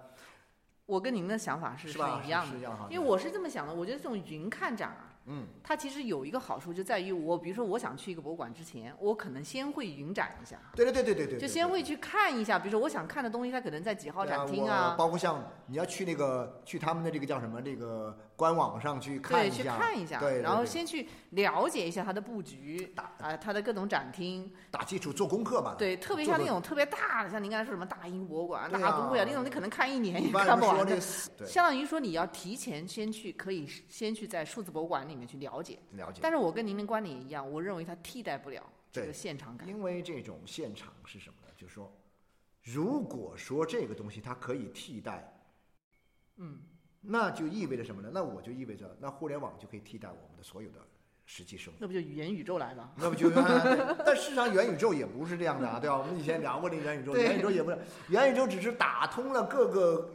[0.85, 5.13] 我跟您的想法是是一样的，因为我是这么想的，我觉得这种云看展啊。
[5.29, 10.57] 嗯，它其实有一个好处，就在于我，比如说我想去一个博物馆之前，我可能先会云展一下。
[10.77, 11.41] 对对对对对对。
[11.41, 14.95] 就先会去看一下，比如说我想看的东西，它可能在几号展厅啊。
[14.97, 19.57] 包括像你要去那个去他们的这个叫什么这个官网上去看一下。
[19.57, 20.21] 对，去看一下。
[20.21, 20.41] 对。
[20.43, 24.51] 然后先去了解一下它的布局，打啊，它的各种展厅。
[24.71, 25.75] 打基础，做功课嘛。
[25.77, 30.87] 对，特别像那种特别大的，像您刚才说什么大英博物馆、大都会啊那种，你可能看一年也看不完。
[30.87, 31.01] 对。
[31.47, 35.79] 相当于说你要提前先去，可以先去在数字博物馆里面去了解。
[35.93, 39.67] 了解，但是我跟您的观点一样，我认为它替代不了这个现场感。
[39.67, 41.53] 因为这种现场是什么呢？
[41.57, 41.93] 就是说，
[42.63, 45.33] 如果说这个东西它可以替代，
[46.37, 46.59] 嗯，
[47.01, 48.11] 那就意味着什么呢？
[48.13, 50.79] 那我就意味着，那互联网就可以替代我们的所有的
[51.25, 51.79] 实际生活。
[51.81, 52.93] 那不就元宇宙来了？
[52.97, 53.31] 那不就？
[54.05, 55.99] 但事实上，元宇宙也不是这样的啊， 对吧？
[55.99, 60.11] 我们以前聊过这元宇宙，元宇宙也不是，元宇宙只是打通了各个。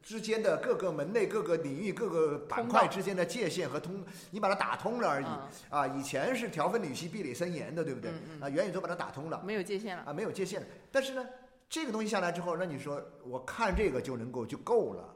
[0.00, 5.26] 之间的各个门类、各个领域、各个板块之间的界限和通，你把它打通了而已
[5.68, 5.84] 啊！
[5.84, 8.08] 以前是条分缕析、壁垒森严的，对不对？
[8.40, 10.66] 啊，元宇宙把它打通了，没有界限了啊，没有界限了。
[10.92, 11.26] 但是呢，
[11.68, 15.12] 这个东西下来之后，那你说我看这个就能够就够了，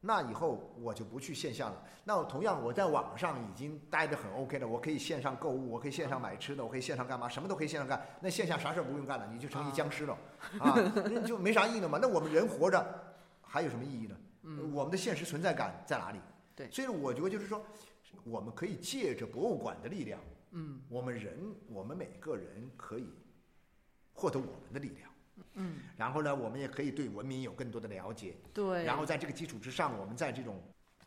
[0.00, 1.82] 那以后我就不去线下了。
[2.04, 7.28] 那同样，我在网上已经待得很 OK 了，我可以线上购物，我可以线上买吃的，我可以线上干嘛？
[7.28, 8.00] 什么都可以线上干。
[8.20, 10.16] 那线下啥事儿不用干了，你就成一僵尸了
[10.60, 10.74] 啊！
[10.94, 11.98] 那就没啥意义了嘛。
[12.00, 12.84] 那我们人活着
[13.42, 14.16] 还有什么意义呢？
[14.72, 16.18] 我们的现实存在感在哪里？
[16.54, 17.62] 对，所以我觉得就是说，
[18.24, 20.18] 我们可以借着博物馆的力量，
[20.52, 23.12] 嗯，我们人，我们每个人可以
[24.12, 25.07] 获得我们的力量，
[25.54, 30.62] 嗯，然后呢，我们也可以对文明有更多的了解，对，然后在这个基础之上，我们在这种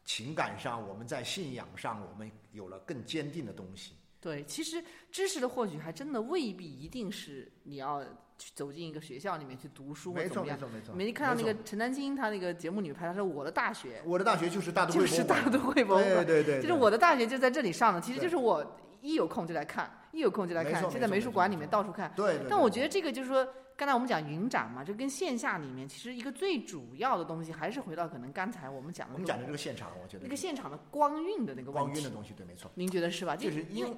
[0.06, 3.94] 情感上，我们在信仰上，我们有了更坚定的东西。
[4.20, 8.04] 对，其实知识的获取还真的未必一定是你要。
[8.41, 10.58] 去走进一个学校里面去读书或者怎么样？
[10.58, 18.02] 没错没错没看到那个陈丹青他那个节目里面拍，他说我的大学，我的大学就是大都会 就是大都会博物馆，对对对，就是我的大学就在这里上的。
[18.02, 22.12] 其实就是我一有空就来看，一有空就来看，就在美术馆里面到处看。
[22.15, 22.39] 对。
[22.50, 29.13] 但我觉得这个就是说，刚才我们讲云展嘛，就跟线下里面其实一个最主要的东西，还是回到可能刚才我们讲的。
[29.13, 32.71] 我们讲的这个现场，我觉得那个现场的光晕的那个光晕的东西，对，没错。
[32.76, 33.36] 您觉得是吧？
[33.36, 33.89] 就是因为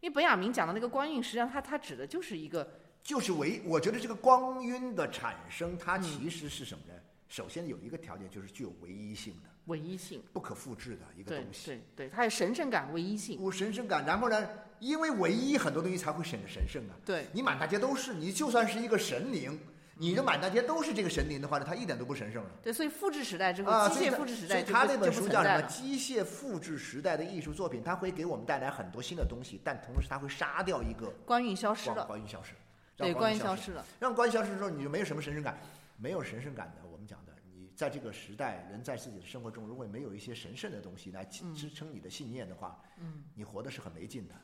[0.00, 2.68] 因为本雅明讲的那个光晕，实际上它它指的就是一个。
[3.02, 6.92] 就是唯，我觉得这个光晕的产生，它其实是什么呢？
[7.28, 11.68] 首先有一个条件，就是具有唯一性的，唯一性，不可复制的一个东西。
[11.68, 13.40] 对对对，它有神圣感，唯一性。
[13.40, 14.46] 有神圣感，然后呢，
[14.80, 16.96] 因为唯一，很多东西才会显得神圣啊。
[17.04, 19.58] 对，你满大街都是，你就算是一个神灵，
[19.94, 22.50] 你的满大街都是这个神灵的话呢，它一点都不神圣了。
[22.62, 25.62] 对，所以复制时代之后，机械复制时代就他那本书叫什么？
[25.68, 32.54] 机械复制时代的艺术作品，它会给我们带来很多新的东西，但同时它会杀掉一个光晕消失了，光晕消失。
[32.96, 33.84] 对，光消失了。
[33.98, 35.58] 让光消失的时候，你就没有什么神圣感，
[35.98, 36.88] 没有神圣感的。
[36.90, 44.34] 我们讲的，你在这个时代，人在自己的生活中，如果没有一些神圣的东西来支撑你的信念的话，嗯，你活的是很没劲的。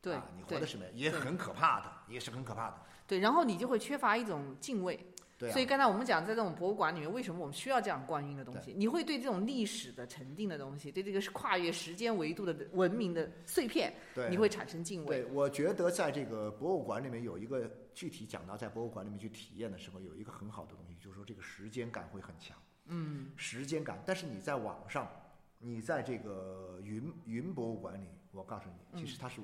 [0.00, 2.76] 对，你活的是没，也很可怕的，也是很可怕的。
[3.06, 4.98] 对，然后你就会缺乏一种敬畏。
[5.38, 5.50] 对。
[5.50, 8.72] 所以刚才我们讲，在这种博物馆里面，为什么我们需要这样观音的东西？
[8.76, 15.22] 你会对这种历史的沉淀的东西，对这个是跨越时间维度的文明的碎片，对，你会产生敬畏。
[15.22, 17.70] 对，我觉得在这个博物馆里面有一个。
[17.98, 22.56] 具体讲到在博物馆里面去体验的时候，有一个很好的东西，就是说这个时间感会很强。
[22.84, 24.00] 嗯，时间感。
[24.06, 25.10] 但是你在网上，
[25.58, 29.40] 你在这个云云博物馆里，我告诉你，其实它是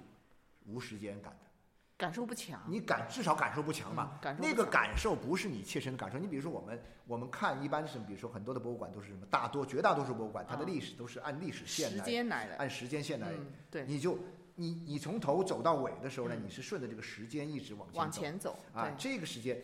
[0.65, 1.51] 无时间感的，
[1.97, 2.61] 感受不强。
[2.69, 4.19] 你感至少感受不强吧？
[4.21, 6.19] 感受那个感受不是你切身的感受。
[6.19, 9.27] 你比如说我们我们看一般是，比如说很多的博物馆都是什么？
[9.31, 11.97] 大多绝大多数博物馆，它的历史都是按历史线
[12.29, 13.33] 来的，按时间线来。
[13.71, 14.19] 对，你就。
[14.57, 18.89] 你你从头走到尾的时候呢，你是顺着这个时间一直往往前走啊。
[18.97, 19.61] 这个时间，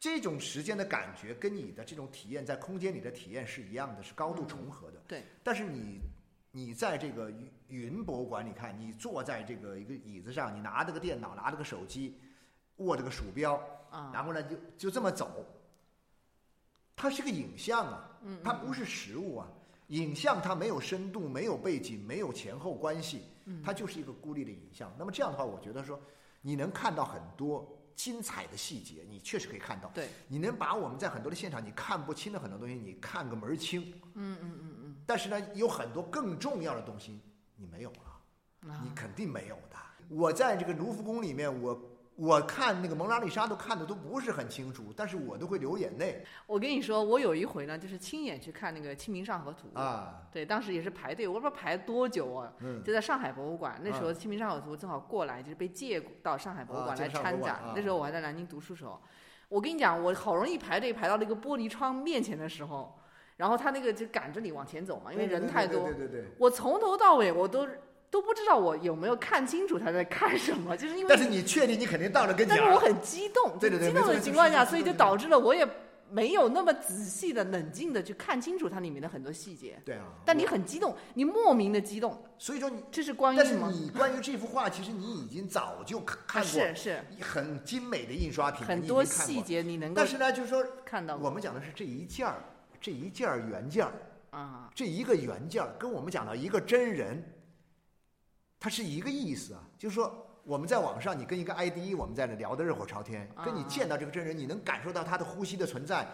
[0.00, 5.00] 这种时间的感觉跟你的这种体验在空间里的体验是一样的，是高度重合的。
[5.06, 5.22] 对。
[5.44, 6.00] 但是你
[6.52, 12.18] 你在这个云云博物馆里看，你坐在这个一个椅子上，你拿着个电脑，拿着个手机，
[12.76, 13.54] 握着个鼠标，
[13.90, 15.46] 啊，然后呢就就这么走，
[16.94, 19.48] 它是个影像啊，它不是实物啊。
[19.88, 23.22] 影像它没有深度，没有背景，没有前后关系，
[23.62, 24.90] 它就是一个孤立的影像。
[24.98, 26.00] 那么这样的话，我觉得说，
[26.40, 29.90] 你能看到很多精彩的细节，你确实可以看到。
[29.92, 33.82] 对，你能把我们在很多的现场你看不清的很多东西，你看个门儿清。
[34.14, 34.81] 嗯嗯嗯嗯。
[35.06, 37.20] 但是呢，有很多更重要的东西
[37.56, 39.76] 你没有了，你肯定没有的。
[40.08, 41.88] 我在这个卢浮宫里面，我。
[42.14, 46.22] 我看那个蒙娜丽莎都看的都不是很清楚，但是我都会流眼泪。
[46.46, 52.52] 我跟你说，我有一回呢，就是亲眼去看那个《清明上河图》啊，对，当时也是排队，我不知道排多久啊，
[52.84, 53.80] 就在上海博物馆。
[53.82, 57.62] 那时候《清明上河图》正好过来，就是被借到上海博物馆来参展。
[57.74, 59.00] 那时候我还在南京读书时候，
[59.48, 62.94] 我跟你讲，我好容易排队排到那个玻璃窗面前的时候，
[63.36, 65.84] 然后他那个就赶着你往前走嘛，因为人太多。
[65.84, 66.24] 对对对。
[66.38, 67.66] 我从头到尾我都。
[68.12, 71.06] 都不知道我有没有看清楚他在看什么，就是因为。
[71.08, 72.58] 但是你确定你肯定到了跟前。
[72.58, 75.66] 但是我很激动，对对对，激动的情况下，所以就导致了我也
[76.10, 79.80] 没有那么仔细的、冷静的去看清楚它里面的很多细节。
[79.82, 80.04] 对啊。
[80.26, 82.22] 但你很激动，你莫名的激动。
[82.36, 89.94] 所以说你这是关于但是你关于这幅画，其实你已经早就看过，是是，很精美的印刷品，很多细节你能够。
[89.96, 92.34] 但是呢，就是说看到我们讲的是这一件儿，
[92.82, 93.92] 这一件儿原件儿
[94.30, 97.22] 啊，这一个原件儿跟我们讲到一个真人。
[98.58, 106.06] 它是一个意思啊，就是说我们在网上，你跟一个 ID，我们在那聊得热火朝天，跟你见到这个真人，你能感受到他的呼吸的存在，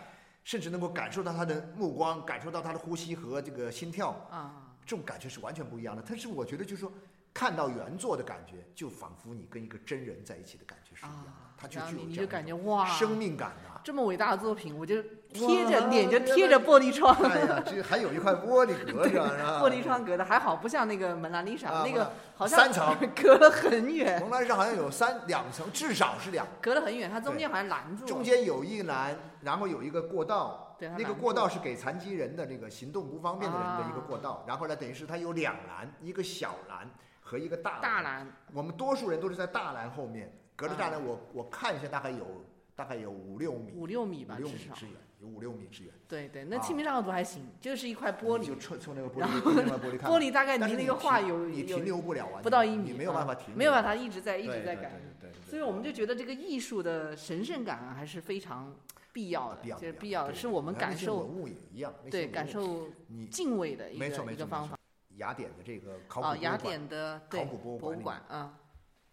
[0.44, 6.02] 甚至能够感受到他的目光，感受到他的呼吸和这个心跳啊，这种感觉是完全不一样的。
[6.06, 6.92] 但是我觉得就是说，
[7.38, 13.80] 看到原作的感觉，就仿佛你跟一个真人在一起的感觉是一样的，它就具有这样生命感的。
[13.84, 14.96] 这么伟大的作品，我就。
[15.30, 19.22] 贴着脸就贴着玻璃窗，哎呀，这还有一块玻璃隔着？
[19.60, 24.18] 玻璃窗隔的还好，不像那个蒙娜丽莎，那个好像三层隔了很远。
[24.22, 26.46] 蒙娜丽莎好像有三两层，至少是两。
[26.62, 28.06] 隔了很远，它中间好像拦住。
[28.06, 34.42] 中间有一栏，然后有一个过道，对，那个过道是给残疾人的那个行动不方便的人的一个过道。
[34.48, 36.88] 然后呢，等于是它有两栏，一个小栏
[37.28, 38.26] 和一个大大栏。
[38.54, 42.26] 我们多数人都是在大栏后面，隔着大栏，我我看一下，大概有
[42.74, 44.74] 大概有五六米，五六米吧，至少。
[45.20, 45.92] 有五六米之远。
[46.06, 50.10] 对对，那《清明上河图》还行，就是一块玻璃，就冲冲 那个玻璃，玻璃看。
[50.10, 54.92] 玻璃大概离那个画有你停留不了啊，不到一米，没有办法停，没有办法一直在一直在改。
[55.20, 55.50] 对对对。
[55.50, 58.72] 所以我们就觉得这个艺术的神圣感啊还是非常
[59.12, 62.86] 必要的，就是必要的，是我们感受文物也一样，对感受
[63.28, 64.78] 敬畏的一个一个方法。
[65.18, 68.58] 雅典的这个考古雅典的考古博物馆啊，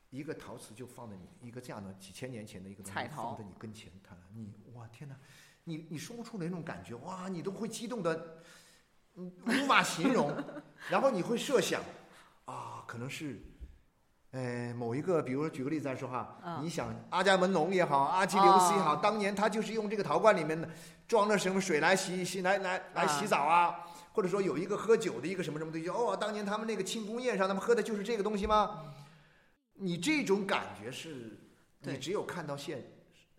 [0.09, 5.15] 一个陶瓷就放在你一个这样的几千年前的一个彩陶放在你跟前，看你哇天哪！
[5.67, 8.37] 你你说不出那种感觉，哇，你都会激动的，
[9.15, 10.31] 嗯，无法形容。
[10.91, 11.81] 然后你会设想，
[12.45, 13.41] 啊，可能是，
[14.29, 20.69] 呃，某一个，比如说举个例子来说哈，你想阿伽门农也好，阿基琉斯也好，当年他就是用这个陶罐里面的
[21.07, 28.95] 装了什么水来洗洗来来来洗澡啊，或者说有一个喝酒的一个什么什么东西，哦，当年他们那个庆功宴上他们喝的就是这个东西吗？
[29.73, 31.37] 你这种感觉是，
[31.81, 32.91] 你只有看到现。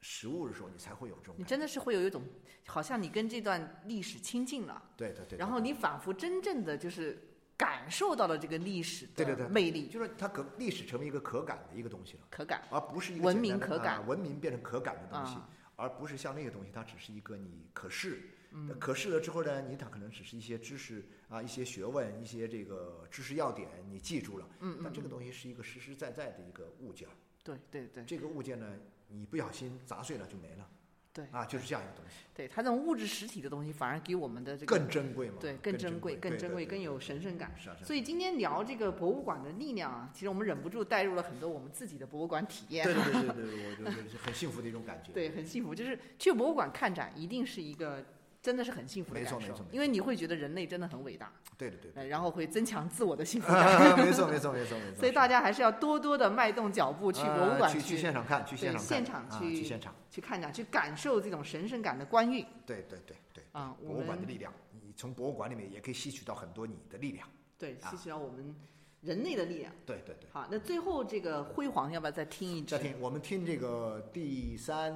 [0.02, 1.34] 实物的时候，你才会有这种。
[1.38, 2.22] 你真的是会有一种，
[2.66, 4.80] 好像你跟这段历史亲近了。
[4.96, 5.38] 对对对。
[5.38, 7.18] 然后你仿佛真正的就是
[7.56, 9.88] 感受到了这个历史的魅力。
[9.88, 12.20] 就是它可历史成为一个可感的一个东西了。
[12.30, 12.62] 可感。
[12.70, 15.38] 而不是一个文明可感，文明变成可感的东西，
[15.74, 18.20] 而不是像那个东西，它只是一个你可视。
[18.56, 18.76] 嗯。
[18.80, 24.48] 可是了之后呢，你它可能只是一些知识啊，一些学问，一些这个知识要点，你记住了。
[24.60, 24.80] 嗯嗯。
[24.82, 27.06] 但这个东西是一个实实在在的一个物件。
[27.44, 28.02] 对对对。
[28.04, 28.66] 这个物件呢？
[29.08, 30.68] 你不小心砸碎了就没了，
[31.12, 32.24] 对啊，就是这样一个东西。
[32.34, 35.36] 对它这种物质实体的东西，反而给我们的这个更珍贵嘛？
[35.40, 37.54] 对，更珍贵，更珍贵，更有神圣感。
[37.56, 42.84] 是啊，所以今天聊这个博物馆的力量啊，其实我们忍不住带入了很多我们自己的博物馆体验。
[42.84, 45.12] 对对对对对，我觉得很幸福的一种感觉。
[45.12, 48.04] 对，很幸福，就是去博物馆看展，一定是一个。
[48.46, 51.32] 真的是很幸福的感受，因为你会觉得人类真的很伟大。
[51.58, 52.06] 对的对对。
[52.06, 53.98] 然后会增强自我的幸福感。
[53.98, 55.00] 没错没错没错没错。
[55.00, 62.46] 所以大家还是要多多的迈动脚步去博物馆去去现场看，去现场现场去现场去看展，去感受这种神圣感的观运。
[62.64, 63.42] 对对对对。
[63.50, 67.28] 啊，博物馆的力量，你从博物馆里面也可以吸取到很多你的力量。
[67.58, 68.54] 对，吸取到我们。
[69.02, 70.28] 人类的力量，对对对。
[70.32, 72.62] 好，那最后这个辉煌要不要再听一？
[72.62, 74.92] 再听，我们听这个第三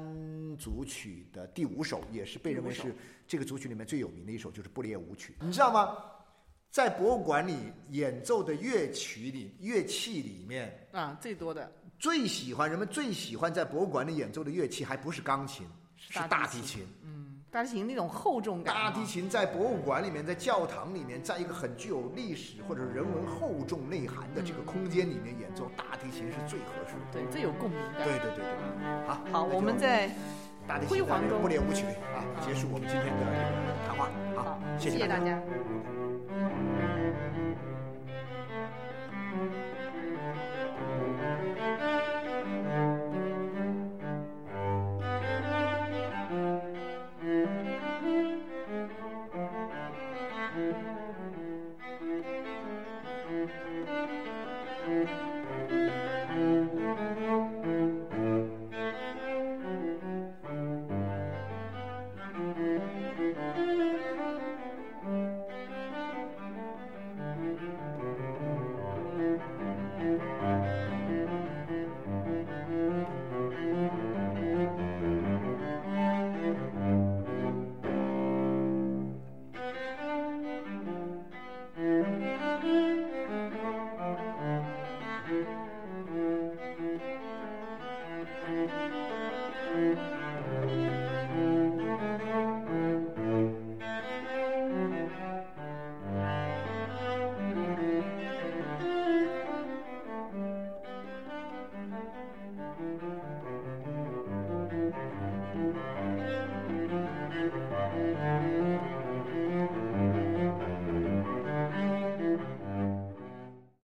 [0.57, 2.94] 组曲的第五首，也是被认为是
[3.26, 5.32] 这个组曲里面最有名的一首，就是《布列舞曲》。
[5.44, 5.96] 你知道吗？
[6.70, 7.57] 在博物馆里
[7.88, 16.86] 演奏的乐曲里，乐器里面啊，最多的，最喜欢人们最喜欢在博物馆里演奏的乐器，还不是钢琴，是大提琴。
[17.03, 17.19] 嗯。
[17.53, 18.72] 大提琴那种厚重感。
[18.72, 28.05] 大提琴在博物馆里面，在教堂里面，在一个很具有历史或者人文厚重内涵的这个空间里面演奏大提琴是最合适的，对，最有共鸣感。
[28.05, 30.11] 对对对对，好，好，我们在
[30.88, 31.84] 辉煌中不列舞曲
[32.14, 33.26] 啊，结束我们今天的
[33.84, 34.09] 谈话。
[34.36, 35.40] 好，谢谢大家。